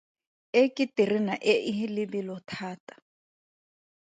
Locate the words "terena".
0.95-1.35